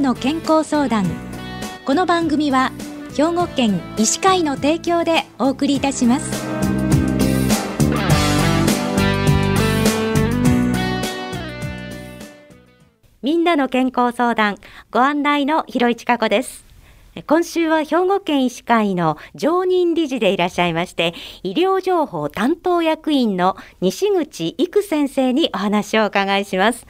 [0.00, 1.06] の健康相談。
[1.86, 2.72] この番組は
[3.16, 6.44] 兵庫県医師会の提供でお送りいたします。
[13.22, 14.56] みんなの健康相談
[14.90, 16.64] ご案内の広市加子です。
[17.26, 26.86] 今週は兵庫県医師会の常任理事でいらっしゃいまして医療情報担当役員の西口育先生にお話をお伺いします。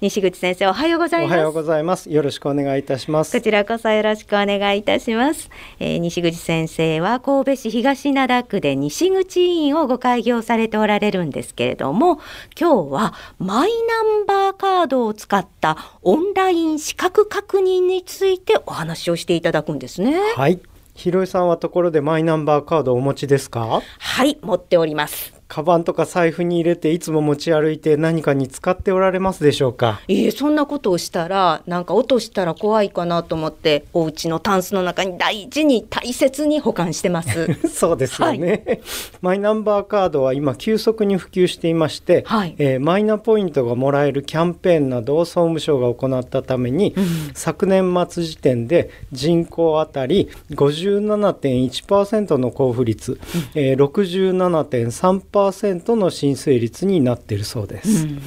[0.00, 1.32] 西口先生おはようございます。
[1.32, 2.08] おはようございます。
[2.08, 3.36] よろしくお願いいたします。
[3.36, 12.20] こちらこそよろしくお願いいたします、えー、西口先生は神戸市東灘区で西口医院をご開業されておられるんですけれども
[12.58, 20.16] 今日はマイナンバーカードを使ったオンライン資格確認についてお話をしていただくんですね。
[20.36, 20.60] はい。
[20.94, 23.82] 広井さんはところでマイナンバーカードをお持ちですか？
[23.98, 30.00] はい持っておりますカバンとか財布に入れていつも持ち歩いて何かに使っておられますでしょうか？
[30.06, 37.54] ええそんなことをしたらなんか落としたら怖いかなと思ってお家のタンスの中に大事に大切に保管してます。
[37.68, 38.80] そうですよね、はい、
[39.22, 53.18] マイナンバーカードは今急速に普及していまして、はい、えー、マイナポイントがもらえるキャンペーンなどを総務省が行ったために、うん、昨年末時点で人口当たり57.1%の交付率、うん、
[53.54, 58.06] えー、67.3% 100%の申請率になっているそうです。
[58.06, 58.20] うん。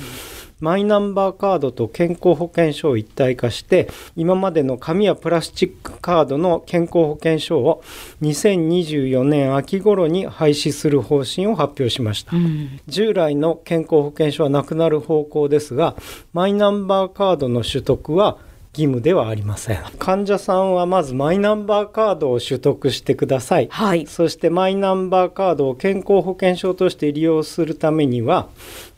[0.62, 7.84] マイナンバーカードと健康保険証を一体化して今までの紙やプラスチックカードの健康保険証を
[8.22, 15.96] 2024年秋頃に廃止する方針を発表しました、うん、従来の健康保険証はなくなる方向ですが
[16.32, 18.38] マイナンバーカードの取得は
[18.74, 19.80] 義務ではありません。
[20.00, 28.50] 患者さんはまずマイナンバーカードを取得してください、はい、そしてマイナンバーカードを健康保険証として利用するためには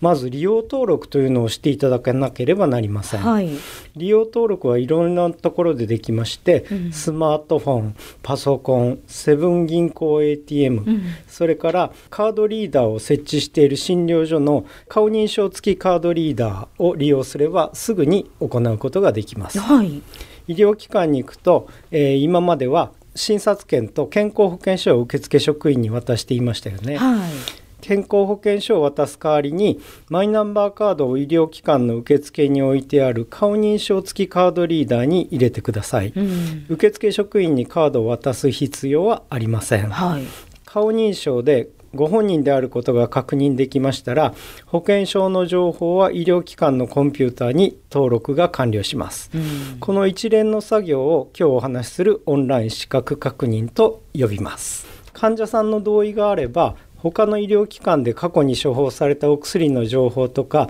[0.02, 3.50] まず利用登録というのをしていただかなければなりません、はい、
[3.96, 20.02] 利用登録はいろんなところでできまして、うん、スマートフォンパソコンセブン銀行 ATM、うん、それからカードリーダーを設置している診療所の顔認証付きカードリーダーを利用すればすぐに行うことができます、はい、
[20.48, 26.98] 医療機関に行くと、えー、今までは診察券と健康保険証を受付職員に渡していましたよね。
[26.98, 27.64] はい。
[27.84, 40.24] 健康保険証を渡す代わりにマイナンバーカードを医療機関の受付に置いてある顔認証付きカードリーダーに入れてください、うん、受付職員にカードを渡す必要はありません、はい、
[40.64, 44.34] 顔認証でご本人であることが確認できましたら
[44.66, 49.38] 保険証の情報は医療機関のコンピューターに登録が完了します、う
[49.76, 54.88] ん、この一連の作業を今日お話しするオンライン資格確認と呼びます。
[55.14, 60.70] 患者さんの同意があれば他の医療機関で過去に処方されたお薬の情報とか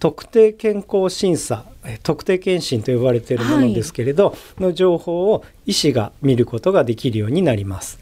[0.00, 1.64] 特定健康審査
[2.02, 7.98] 特定健診と呼ばれているものですけれど、はい、の情報を医師が見ることができるようになります。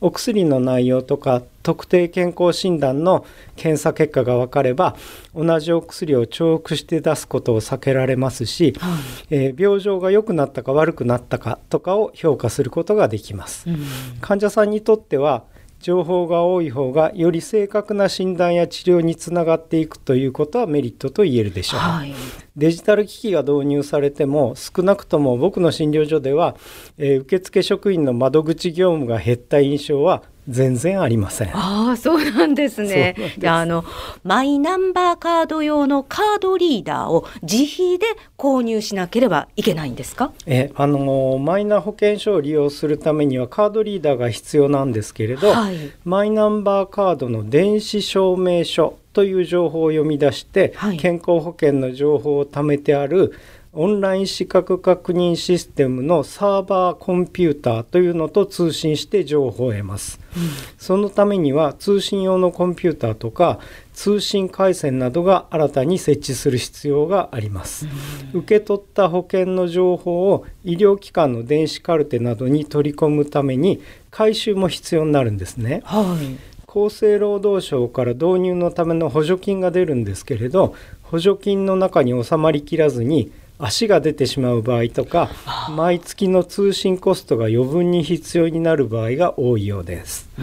[0.00, 3.24] お薬の内容とか特定健康診断の
[3.56, 4.96] 検査結果が分かれば
[5.34, 13.70] 同じお薬を重複して出すことを避けられますし、はい、えー、病状が良くなったか悪くなったかとかを評価することができます。
[13.70, 13.78] うん、
[14.20, 15.44] 患者さんにとっては
[15.82, 22.14] 情報が多い方がより正確な診断や治療につながっていくということはメリットと言えるでしょう、はい、
[22.56, 26.56] デジタル機器が導入されても少なくとも僕の診療所では、
[26.98, 31.56] えー、受付職員の窓口業務が減った印象は全然ありません。
[31.56, 33.14] ああ、そうなんですね。
[33.38, 33.84] すあの
[34.24, 40.32] マイナンバーカード用のカードリーダーを自費で購入しなければいけないんですか？
[40.46, 53.34] え、あのマイナ保険証を利用するためにはカードリーダーが必要なんですけれど、はい、マイナンバーカードの電子証明書という情報を読み出して、はい、健康保険の情報を貯めてある
[53.74, 60.42] オンライン資格確認システムのサーバーコンピューターというのと通信して情報を得ます、うん、
[60.76, 63.60] そのためには通信用のコンピューターとか
[63.94, 67.88] 通信回線などが新たに設置する必要があります、
[68.34, 73.80] うん、受け取った保険の情報を医療機関の電子カルテなどに取り込むために
[74.10, 76.52] 回収も必要になるんですね、はい。
[76.68, 83.30] 厚生労働省から導入のための補助金が出るんですけれど補助金の中に収まりきらずに
[83.64, 85.30] 足が出てしまう場合とか
[85.70, 90.28] 毎月の通信コストが余分に必要になる場合が多いようです。
[90.38, 90.42] う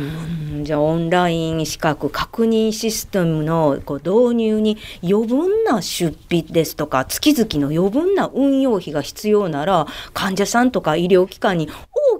[0.61, 11.69] んじゃあオンライン資格確認システムのこう導入に余分な出費ですとか月々の余分な運用費が必要なら患者さんとか医療機関に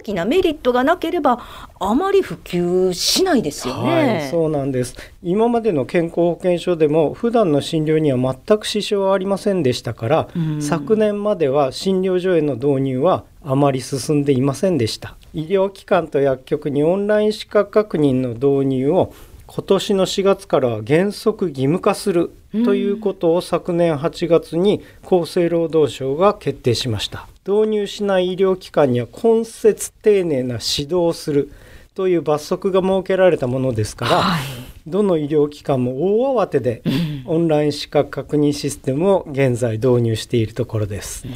[0.00, 1.44] 大きなメリットがなければ
[1.78, 4.18] あまり普及しないですよね。
[4.20, 4.96] はい、そうなんです。
[5.22, 10.28] 今までの健康保険証でも普段の診療には全く支障はありませんでしたから、
[10.60, 15.16] 昨年までは診療所への導入はあまり進んでいませんでした。
[15.34, 19.12] 医療機関と薬局にオンライン資格確認の導入を
[19.46, 31.50] 今年の4月からは原則義務化するということを昨年8月に厚生労働省が決定しました導入しない医療機関には根節丁寧な指導をする
[31.94, 34.42] という罰則が設けられたものですから、はい、
[34.86, 36.82] どの医療機関も大慌てで
[37.26, 41.26] オンライン資格確認システムを現在導入しているところです、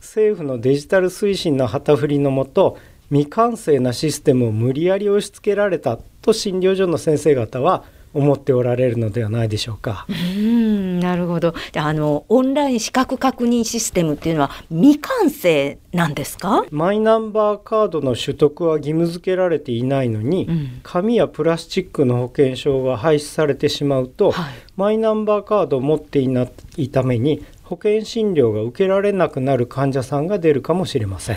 [0.00, 2.78] 政府のデジタル推進の旗振りのもと
[3.10, 7.84] 未完成なシステムを無理やり押し付けられたと診療所の先生方は
[8.16, 10.06] 思っておられるのではないでしょうか。
[10.08, 16.64] うんなるほどあのオンライン資格確認システムっていうのは未完成なんですか？
[16.70, 26.46] マイナンバーカードの取得は義務付けられていないのに、うん、紙やプラスチックの保険証が廃止されてしまうと、はい、マイナンバーカードを持っていな
[26.76, 31.36] いために保険診療が受けられなくなる患者さんが出るかもしれません。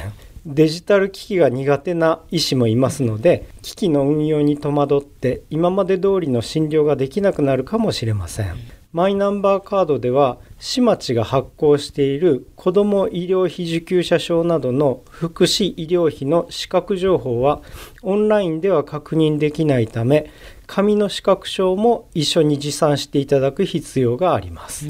[0.51, 8.55] デジタル機器が苦手な医師もいますので機器の運用に戸惑って今まで通りの診療ができなくなるかもしれません。
[8.91, 17.61] マイナンバーカードでは市町が発行している子ども医療費受給者証などの福祉医療費の資格情報は
[18.01, 20.31] オンラインでは確認できないため
[20.69, 24.85] 紙の資格証も一緒に持参していただく必要があります、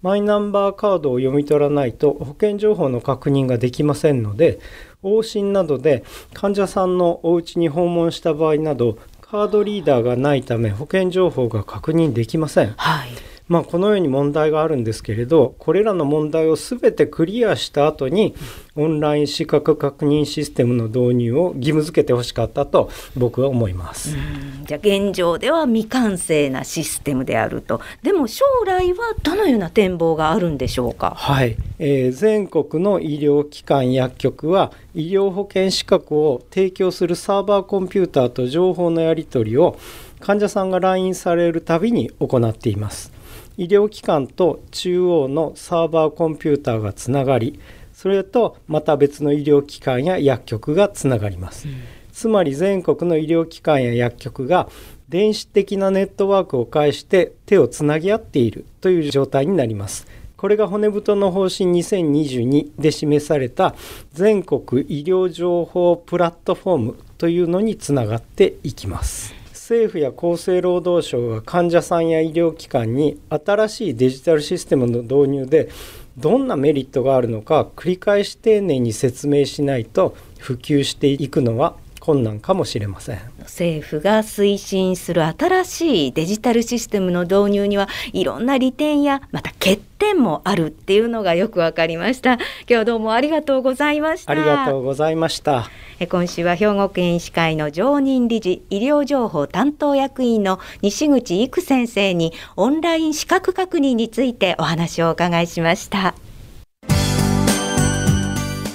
[0.00, 4.60] マイナンバーカードを読み取らないと保険情報の確認ができませんので
[5.02, 12.74] 往診などで患者さんのお家に訪問した場合などカードリーダーがないため保険情報が確認できません。
[12.76, 13.08] はい
[13.48, 18.34] まあ、このように問題があるんですけれどこれらの問題を全てクリアした後に
[18.74, 24.16] オンライン資格確認システムの導入を義務付けてほしかったと僕は思います。
[24.64, 27.80] じゃあ現状では未完成なシステムであると。
[28.02, 31.14] でも将来はどのような展望があるんでしょうか？
[31.16, 39.78] はい、えー、全国の医療機関薬局は医療保険資格を提供するサーバーコンピューターと情報のやり取りを
[40.18, 43.12] 患者さんが来院されるたびに行っています
[43.56, 47.58] 医療機関と中央のサーバーコンピューターがつながり
[47.92, 51.74] それとまた別の医療機関や薬局がつながります、うん、
[52.12, 54.68] つまり全国の医療機関や薬局が
[55.08, 60.06] 電子的なネットワークを介して手をつなぎ合っているという状態になります。
[60.36, 63.74] これが骨太の方針2022で示された
[64.12, 69.34] 全国医療情報プラットフォームというのにつながっていきます
[69.66, 75.70] 政府や厚生労働省が患者さんや医療機関に新しいデジタルシステムの導入で
[76.16, 81.74] どんなメリットがあるのか繰り返し丁寧に説明しないと普及していくのは
[82.06, 83.18] 困難かもしれません。
[83.40, 92.34] 政府が推進する新しいデジタルシステムの導入にはいろんな利点やまた欠点もあるっていうのがよくわかりました。
[92.34, 94.30] 今日はどうもありがとうございました。
[94.30, 95.68] ありがとうございました。
[96.08, 106.14] 今週は兵庫県医師会の常任理事医療情報担当役員の西口育先生にオンライン資格確認についてお話をお伺いしました。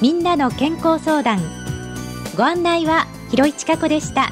[0.01, 1.39] みんなの健康相談。
[2.35, 4.29] ご案内は広市加子でした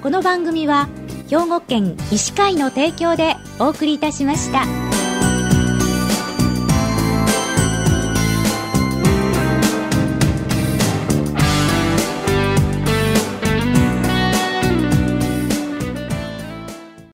[0.00, 0.88] この番組は
[1.28, 4.93] 兵庫県医師会の提供でお送りいたしました。